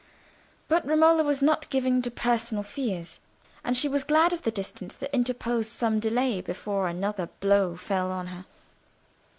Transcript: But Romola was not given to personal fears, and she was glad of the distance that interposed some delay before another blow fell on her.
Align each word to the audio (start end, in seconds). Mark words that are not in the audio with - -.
But 0.67 0.83
Romola 0.87 1.23
was 1.23 1.43
not 1.43 1.69
given 1.69 2.01
to 2.01 2.09
personal 2.09 2.63
fears, 2.63 3.19
and 3.63 3.77
she 3.77 3.87
was 3.87 4.03
glad 4.03 4.33
of 4.33 4.41
the 4.41 4.49
distance 4.49 4.95
that 4.95 5.13
interposed 5.13 5.69
some 5.71 5.99
delay 5.99 6.41
before 6.41 6.87
another 6.87 7.27
blow 7.39 7.77
fell 7.77 8.11
on 8.11 8.25
her. 8.25 8.45